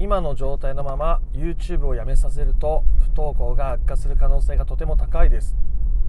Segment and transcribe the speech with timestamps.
[0.00, 5.56] 今の状態のまま YouTube をやめさせると不登校が悪化する可能性がとても高いです。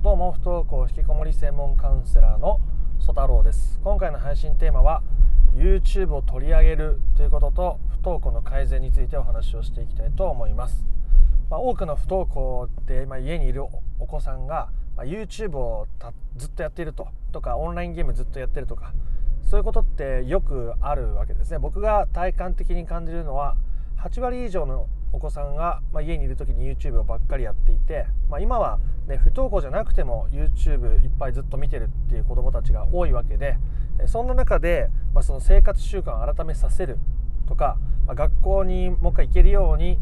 [0.04, 2.62] どうも不登校引きこもり専門カウンセラーの
[3.00, 3.80] 曽太郎です。
[3.83, 5.02] 今回の配信テーマは
[5.56, 10.86] YouTube を取り上げるということと不登校の改善についてお話をしていきたいと思います、
[11.50, 13.64] まあ、多くの不登校で、まあ、家にいる
[13.98, 15.88] お子さんが、まあ、YouTube を
[16.38, 18.94] ずっとやっているととかオンラインゲームずっとやってるとか
[19.50, 21.58] そういうことってよくあるわけですね。
[21.58, 23.56] 僕が体感的に感じるのは
[24.04, 33.57] 8割以上のお子さんが、まあ、家にいる時に YouTube をばっかりやっていて、まあ、今は、ね、不登校じゃなくても YouTube いっぱいずっと見てるっていう子どもたちが多いわけで
[34.05, 36.99] そんな中で、まあ、その生活習慣を改めさせる
[37.48, 39.99] とか、まあ、学校にもう一回行けるように、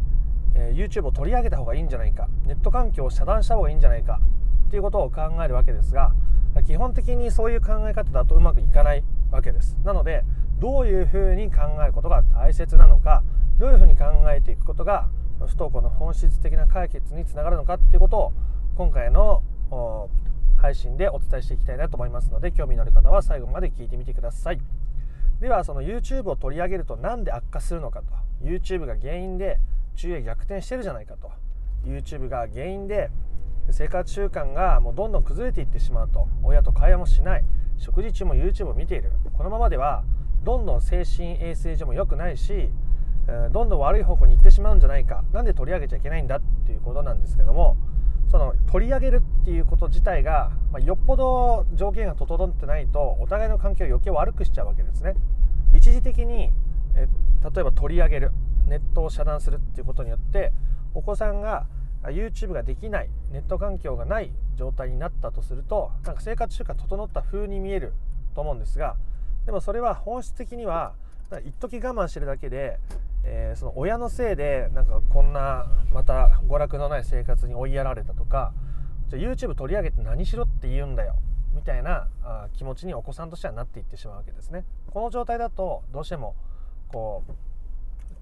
[0.54, 4.20] えー、YouTube を取り上げた方がいいんじゃないかネット環境を遮断した方がいいんじゃないか
[4.68, 6.14] っていうことを考えるわけですが
[6.66, 9.78] 基本的にそういう考え方だとうまくいかないわけです。
[9.84, 10.24] なので
[10.60, 13.24] どういうふうに考えることが大切なのか
[13.60, 18.34] どういうふうに考えていくことが不登校の本質的な解決につながるのかっていうことを
[18.76, 19.42] 今回の
[20.58, 24.60] 配信でお伝えしていきたいなと思いますので興味のある方は最後まで聞いてみてください。
[25.40, 28.08] ではその YouTube を取り上げると何で悪化するのかと。
[28.44, 29.60] YouTube が原因で
[29.96, 31.32] 昼夜逆転してるじゃないかと。
[31.86, 33.12] YouTube が原因で
[33.70, 36.28] 生活習慣がもうどんどん崩れていってしまうと。
[36.44, 37.44] 親と会話もしない。
[37.78, 39.12] 食事中も YouTube を見ている。
[39.34, 40.04] このままでは
[40.44, 42.72] どんどん精神衛生上も良くないし
[43.52, 47.76] どんどん悪い方向に行ってしまうんじゃないか何で取り上げちゃいけないんだっていうことなんですけども
[48.30, 55.16] その取り上げるっていうこと自体が、まあ、よっぽど条件が整ってないとお互いの関係を余計悪くしちゃうわけですね。
[55.74, 56.52] 一時的に
[56.96, 57.08] え
[57.44, 58.32] 例えば取り上げる
[58.68, 60.52] ネットを遮断するっていうことによって
[60.94, 61.68] お子さんが
[62.04, 67.94] YouTube ができないネット環境がない状態になったとするとなんか生活習慣整った風に見える
[68.36, 68.96] と思うんですが
[69.46, 70.94] でもそれは本質的には
[71.46, 72.80] 一時我慢してるだけで
[73.30, 78.54] えー、その親のせいでなんかこんなまた娯楽のない生活に追いやられたとか
[79.10, 81.18] じゃあ YouTube 取り上げて何しろって言うんだよ
[81.54, 84.64] みたいなあ気持ちにお子さんとしてはなっていってしまうわけですね。
[84.92, 86.36] この状態だとどうしても
[86.90, 87.32] こう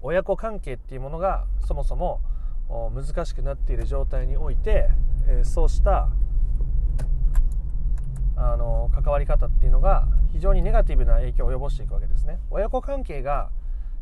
[0.02, 2.20] 親子関係っていうものがそもそも
[2.68, 4.88] 難しくなっている状態において、
[5.28, 6.08] えー、そうした
[8.36, 12.38] あの関わり方っていうのが非常にネガティブな影響を及ぼしていくわけですね。
[12.50, 13.50] 親子関係が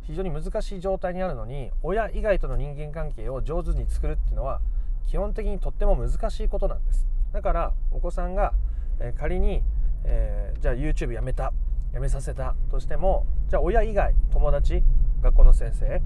[0.06, 4.60] 非常に難しい状態にあるのに親以外との人間関係を上手に作るっていうのは
[5.06, 8.52] 基本的にとっても難しいことなんですだからお子さんが、
[9.00, 9.62] えー、仮に、
[10.04, 11.52] えー、じゃあ YouTube やめた
[11.92, 14.82] やめさせたとしてもじゃあ親以外友達
[15.22, 16.02] 学校の先生、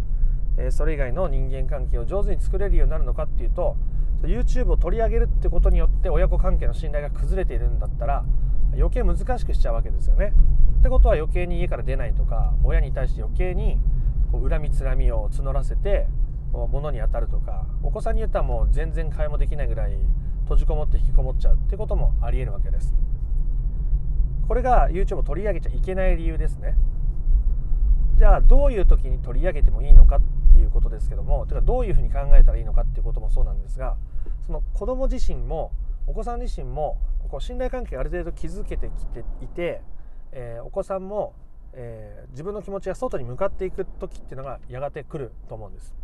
[0.59, 3.77] えー、それ以外の人間関係を上手に作れるようになるのかっていうと
[4.23, 8.25] YouTube を取り上げるってことによって親子関係の信頼が崩れているんだったら
[8.75, 10.33] 余計難しくしちゃうわけですよね。
[10.81, 13.79] ってことは余計に家から出ないとか親に対して余計に
[14.31, 16.07] こう恨みつらみを募らせて
[16.53, 19.99] 物に当たるとかお子さんによってはもう全然会話もできないぐらい
[20.43, 22.95] 閉じこもって引きこもっちゃうってこともありえるわけです。
[24.47, 26.75] これが YouTube を取り上げちゃいけない理由ですね。
[28.17, 30.21] じゃあどういう時に取り上げてもいいのかっ
[30.53, 33.97] ていうことですけどもてかどういうふうに考えたらいいのかっていうこともそうなんですが
[34.45, 35.71] その子供自身も
[36.09, 39.83] お子さん自身もこう信頼関係がある程度築けてきていて、
[40.33, 41.35] えー、お子さんも、
[41.73, 45.95] えー、自分の気持ちが外に向かっていく時っていうのがやがて来ると思うんです。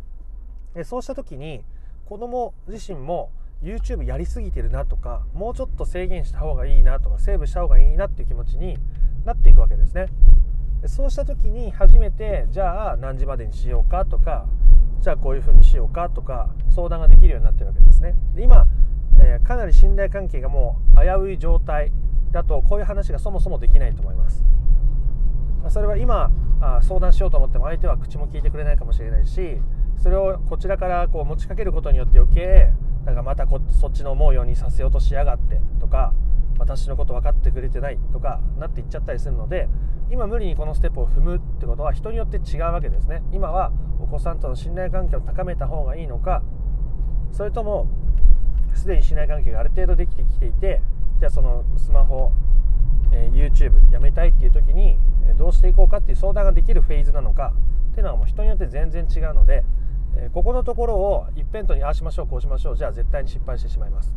[0.73, 1.63] でそうした時に
[2.05, 3.31] 子供自身も
[3.63, 8.77] YouTube やりすぎてるなとかもうちょっと制限した方がいいなとかセーブした方がいいなっていう気持ちに
[9.25, 10.07] なっていくわけですね。
[10.81, 14.45] でそうした時に初めてじゃあ何時までにしようかとか
[14.99, 18.15] じゃあこういうふうにしようかとか相談ができるようになってるわけですね。
[18.35, 18.67] で今
[19.19, 21.91] えー、かなり信頼関係がもう危うい状態
[22.31, 24.43] だとこういう話がそもそもできないと思います。
[25.69, 26.31] それは今
[26.61, 29.59] あ相談しようと思っても相手は口も聞いてくれないかもしれないし
[29.97, 32.71] それをこちらからこう持ちかけることによって余計
[33.05, 36.13] なんかまたこそっちの思うようにさせようとしやがってとか
[36.57, 39.67] 私のこと分かってくれてないとかなっていっちゃったりするので
[40.11, 43.23] 今無理にこのステップを踏むってことは人によって違うわけですね。
[43.31, 46.43] 今はお子さんとの信頼関係を高めた方がいいのか
[47.31, 47.87] それとも
[48.75, 50.81] すでに信頼関係がある程度できてきていて
[51.19, 52.31] じゃあそのスマホ、
[53.11, 54.97] えー、YouTube やめたいっていう時に
[55.37, 57.53] どうしていこうかっていう相談ができるフェーズなのか
[57.91, 59.63] っていうのはもう人によって全然違うので、
[60.15, 64.13] えー、ここのところを一辺倒にああしましょうこうしましょうじゃあ絶対に失敗してしまいます。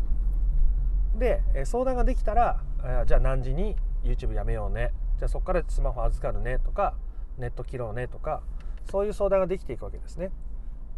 [1.16, 4.92] で、えー、相談ができたら、えじゃあ何時に YouTube やめようね。
[5.18, 6.58] じゃあそこからスマホ預かるね。
[6.58, 6.94] とか
[7.38, 8.08] ネット切ろうね。
[8.08, 8.42] とか
[8.90, 10.30] そういう相談ができていくわけですね。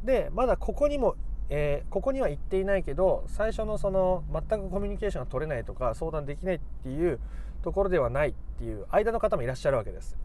[0.04, 1.16] でまだここにも
[1.52, 7.18] えー、ここには言っていないけど最初のその全くコミュニケーションが取れないとか相談できないっていう
[7.62, 10.16] ところではないっていう間の方もいらっしゃるわけです。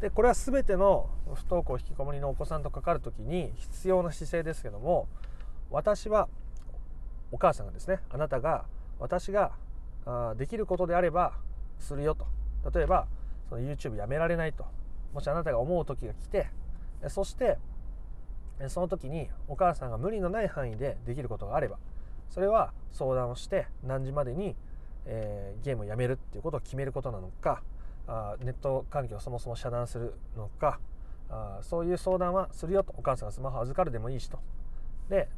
[0.00, 5.06] でこれは全ての不登校引きこもりのお子さんとかかる時に必要な姿勢ですけども
[5.70, 6.28] 私は
[7.30, 8.64] お母さんがですねあなたが
[8.98, 9.52] 私が
[10.04, 11.34] あできることであれば
[11.78, 12.26] するよと。
[12.74, 13.06] 例えば
[13.48, 14.64] その YouTube やめられないと。
[15.12, 16.48] もしあなたが思う時が来て
[17.08, 17.58] そして
[18.68, 21.78] その時にお母さんが無理のない範囲でできることがあれば
[22.30, 24.56] それは相談をして何時までに、
[25.06, 27.62] えー、ゲームをやめるっていうことを決めることなのか
[28.06, 30.80] あネット環境をそもそも遮断するのか
[31.30, 34.38] あそういう相談はするよとお母さんがスマホを預かるでもいいしと。
[35.08, 35.28] で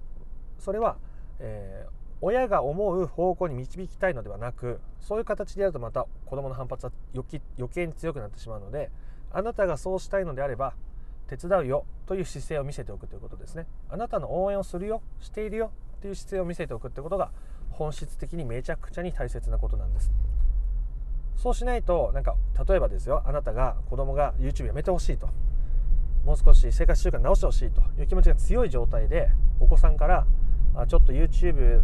[0.59, 0.97] それは、
[1.41, 7.27] えー、親が思う方向に導きたいのではなくそういう形でやるとまた子どもの反発は余
[7.73, 8.91] 計に強くなってしまうので
[9.31, 10.75] あなたがそうしたいのであれば
[11.27, 13.67] 手伝うよという姿勢を見せておくということですね。
[13.89, 17.31] あなたの応援をするよしているよという姿勢を見せておくってことが
[17.71, 20.13] 本質的にめちゃくちゃに大切なことなんです。
[21.37, 22.37] そうしないとなんか
[22.67, 25.29] 例えばですよあなたが子供が YouTube やめてほしいと。
[26.25, 27.83] もう少し生活習慣直してほしいと。
[27.99, 29.31] いう気持ちが強い状態で
[29.61, 30.27] お子さんから
[30.75, 31.83] あちょっと YouTube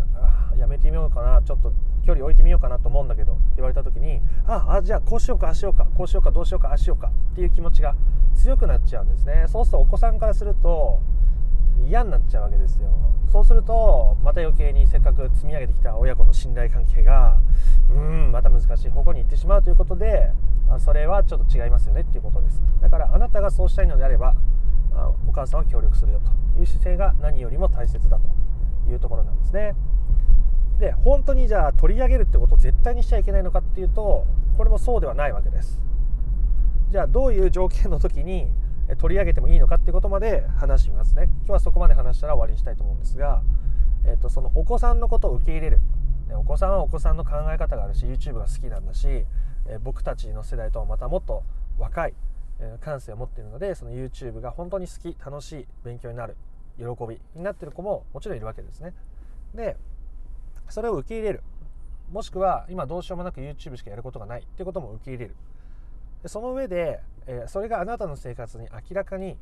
[0.56, 1.72] やめてみようかなちょっと
[2.04, 7.94] 距離置いてみようかなと思うんだけどって言われた時にああじゃあこうしようかああしようかこうしようかどうしようかああしようかっていう気持ちが
[8.34, 9.44] 強くなっちゃうんですね。
[9.48, 11.00] そうするとお子さんからすると
[11.86, 12.90] 嫌になっちゃうわけですよ。
[13.28, 17.38] そうするとまた余計にせっかく積み上げてきた親子の信頼関係が
[17.90, 20.32] うんまた難しい方向に行ってしまうということで
[20.78, 22.60] それはちょっと違いますよねっていうことです。
[22.80, 24.34] だからあなたがそうしたいのであれば
[25.26, 29.74] お母さんは協力するよという姿勢が何よりも大切だというところなんですね。
[30.80, 35.80] で本当にじゃあ取り上げるってことを絶対にしちゃいけないのかっていうとこれもそうではないわけです。
[36.90, 38.50] じゃあどういう条件の時に
[38.98, 41.24] 取り上げてもいいのかっていうことまで話しますね。
[41.24, 43.42] 今日はそこまで話したら終わりにしたいと思うんですが、
[44.04, 45.80] えー、とそのお子さんのことを受け入れる。
[46.32, 49.26] お子さんはお子さんの考え方があるし YouTube が好きなんだし、
[49.66, 51.42] え僕たちの世代とはまたもっと
[51.78, 52.14] 若い、
[52.60, 56.36] え感性を持っているのでその YouTube が本当に好き楽しい勉強になる
[56.78, 58.94] 喜びになってる子ももちろんいるわけですね。
[59.54, 59.76] で
[60.70, 61.42] それを受け入れる。
[62.12, 64.42] もしくは今どうしようもなく YouTube しかやることがない。
[64.42, 65.36] っていうことも受け入れる。
[66.22, 69.36] でその上で、えそれがあなたの生活に明らかに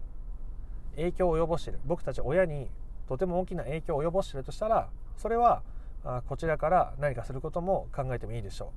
[0.96, 1.80] 影響を及ぼしている。
[1.86, 2.68] 僕たち親に
[3.08, 5.62] とても大きな影響を及ぼしているとしたらそれは
[6.04, 8.72] あこちらから何かすることも考えてもいいでしょ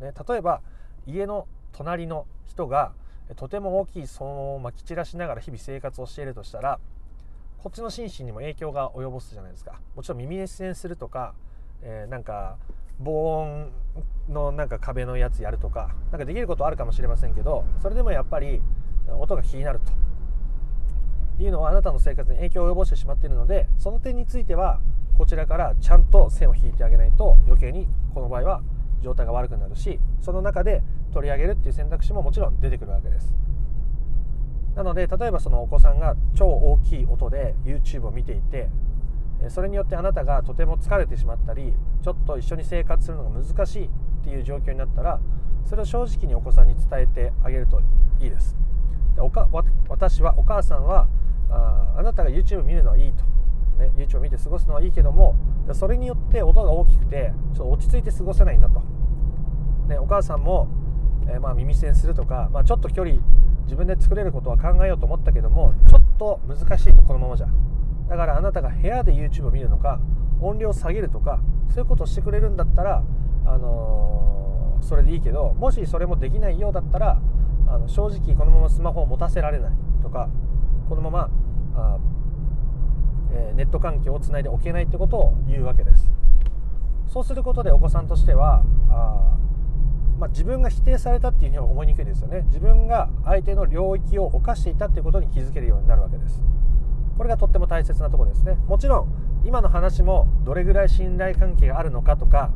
[0.00, 0.60] う、ね、例えば
[1.06, 2.92] 家の隣の人が
[3.36, 6.78] とても大きい騒音をまき散らしながら日々生活をしているとしたら
[7.62, 9.80] こっちの心身にも影響が及ぼすじゃないですか。
[9.94, 11.34] もちろん耳熱線するとか、
[11.82, 12.56] えー、なんか
[12.98, 13.72] 防音
[14.28, 18.60] のなんか壁のやつやるとかなんかできることあるかもしれませんけどそれでもやっぱり
[19.18, 19.92] 音が気になると。
[21.42, 24.80] いうのはあなたの生活に影響を及ぼしてしまっているのでその点については
[25.16, 28.62] こちらからちゃんと線を引いてあげないと余計にこの場合は
[29.02, 33.34] 状態が悪くなるしその中で取り上げるっていう選択肢ももちろん出てくるわけです。
[34.74, 38.68] なので例えばそのお子さんが超大きい音で YouTube を見ていて
[39.48, 41.72] それによってあなたがとても疲れてしまったり
[42.02, 43.88] ちょっと一緒に生活するのが難しいっ
[44.22, 45.20] ていう状況になったら
[45.64, 47.80] それを正直にお子さんに伝えてあげると
[48.20, 48.56] いいです。
[49.14, 49.48] でおか
[49.88, 51.08] 私はお母さんは
[51.48, 53.24] ああなたが YouTube 見るのはいいと、
[53.78, 55.36] ね、YouTube 見て過ごすのはいいけども
[55.72, 58.80] それによって音が大きくてちょっと落ち着いて過ごせないんだと、
[59.88, 60.68] ね、お母さんも、
[61.28, 63.18] えー、まあ耳栓するとか、まあ、ちょっと距離
[63.64, 67.69] 自分で作れることは考えようと思ったけどもちょっと難しいとこのままじゃ。
[68.10, 70.00] だからあなたが部屋で YouTube を見るのか
[70.42, 73.04] 音量を下げるとかそういうことをしてくれるんだったら、
[73.46, 77.20] あのー、それでいいけどもしそれもできないようだったら
[77.68, 80.28] あの正直このままスマホを持たせられないとか
[80.88, 81.30] このまま
[81.76, 81.98] あ、
[83.32, 86.10] えー、ネット環境をつないでおけないってことを言うわけです。
[87.06, 89.36] そうすることでお子さんとしてはあ
[90.18, 92.42] まあ、自分が否定されたっていうふうには思いにくいですよね。
[92.48, 96.42] 自分が相手の領域を犯していたっていうことに気づけるようになるわけです。
[97.20, 98.56] これがとっても大切なとこですね。
[98.66, 102.50] もちろん今の話もどれぐらい信頼関係があるのかとか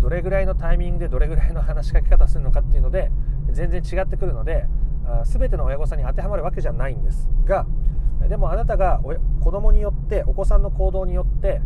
[0.00, 3.10] どれぐらいのタイミングでどれぐらいの話しかけ方するのかっていうので
[3.50, 4.68] 全然違ってくるので
[5.24, 7.66] 全ての親御さんに当てはまるわけじゃないんですが
[8.28, 9.00] でもあなたが
[9.40, 11.60] 子供によってお子さんの行動によって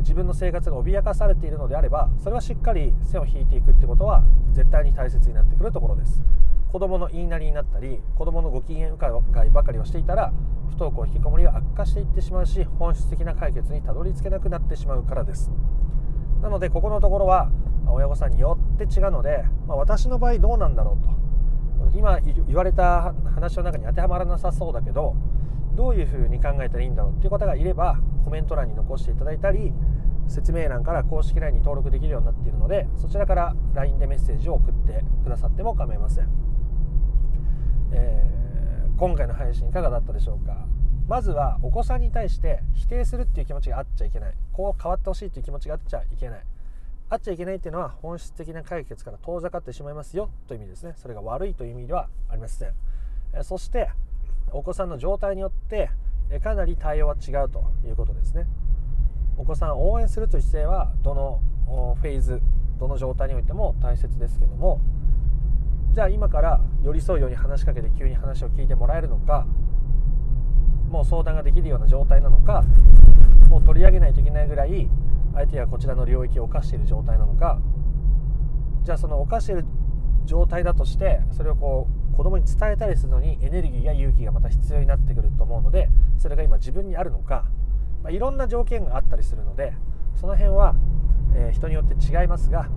[0.00, 6.22] 自分の生活が脅かされているのであればそれはしっかり線を引いていくってことは絶対に大切になってくるところです。
[6.70, 10.32] 子供の言いなりになったり子供のご機嫌伺いばかりをしていたら
[10.70, 15.50] 不登校引きこもりは悪化していってしまうし本質的な解決にたどり着けなくなってしまうからです。
[16.42, 17.50] なのでここのところは
[17.86, 21.24] 親御さんによって違うので、まあ、私の場合どうなんだろうと。
[21.94, 25.14] 今言われた話の中に当てはまらなさそうだけど
[25.74, 29.72] どういうふうに考えたらいいんだろうっていう方がいればコメント欄に残していただいたり
[30.28, 36.28] 説明欄から公式 LINE に登録できるようになっているのでそちらから LINE でメッセージを送ってくださっても構いません、
[37.92, 38.43] え
[38.96, 40.66] 今回の配信いかがだったでしょうか？
[41.08, 44.34] まずはお子さんに対して否定するっていう気持ちがあっちゃいけない。
[44.52, 46.40] こう変わってほしいっていう気持ちがあっちゃいけない。
[47.10, 50.30] あっちゃいけないっていうのは本質的な解決から遠ざかってしまいますよ。
[50.48, 50.94] という意味ですね。
[50.96, 52.72] それが悪いという意味ではありません。
[53.42, 53.90] そして
[54.52, 55.90] お子さんの状態によって
[56.42, 58.46] かなり対応は違うということですね。
[59.36, 61.40] お子さんを応援するという姿勢はどの
[62.00, 62.40] フェーズ
[62.78, 64.80] どの状態においても大切ですけども
[65.94, 69.46] じゃあ今から寄り添うように話しかけて急に話を聞いてもらえるのか
[70.90, 72.64] もう相談ができるような状態なのか
[73.48, 74.90] もう取り上げないといけないぐらい
[75.34, 77.60] 相手がこちらの領域を犯している状態なのか
[78.82, 79.64] じゃあその犯している
[80.24, 87.44] 状態だとしてそれをこう子供に伝えたりするのにエネルギーや勇気がまた必要になってくると思うのでそれが今自分にあるのか、
[88.02, 89.74] まあ、いろんな条件があったりするので
[90.16, 90.74] その辺は、
[91.36, 92.68] えー、人によって違いますが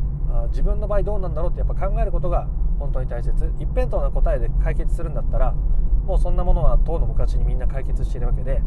[0.49, 2.47] 自分の場合どうなんだろうってやっぱ考えることが
[2.79, 3.31] 本当に大切。
[3.59, 5.53] 一辺倒な答えで解決するんだったら
[6.05, 8.61] もうそんなものは当の昔にみんな解決しているわけで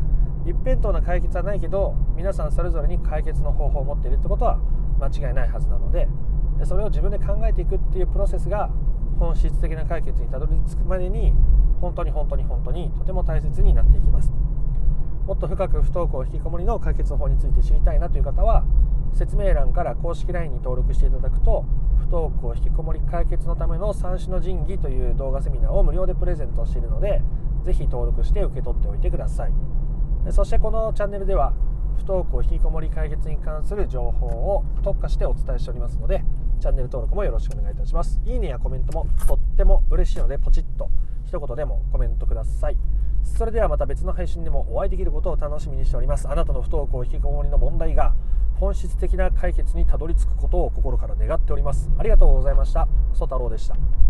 [0.44, 4.58] 一辺倒な解決はないけど皆さんそれぞれに解決の方法を持っているってことは
[5.00, 6.06] 間違いないはずなので
[6.64, 8.70] それを自分で考えていくっていうプロセスが
[9.18, 11.32] 本質的な解決にたどり着くまでに
[11.80, 14.30] 本当に本当に本当にとても大切になっていきます。
[15.26, 18.64] もっと深く不登校引きこもりの解決法について知りたいなという方は
[19.12, 21.64] 説明欄から公式 LINE に登録していただくと
[22.10, 27.22] 不登校引きこもり解決のための三種の神器という動画セミナーを無料でプレゼントしているので
[27.64, 29.52] ぜひ登録して受け取っておいてください。
[30.32, 31.54] そしてこのチャンネルでは
[31.98, 36.24] 不登校引きこもり解決に関する情報を特化してお伝えしておりますので
[36.60, 38.20] チャンネル登録もよろしくお願いいたします。
[38.26, 40.90] いいねやコメントもとっても嬉しいのでポチッと
[41.26, 42.76] 一言でもコメントください。
[43.22, 46.28] それではまた別の配信でもお会いできることを楽しみにしております。
[46.28, 48.14] あなたの不登校引きこもりの問題が
[48.60, 51.88] 本質的な解決にたどり着くことを心から願っております。
[51.98, 52.86] ありがとうございました。
[53.14, 54.09] 曽太郎でした。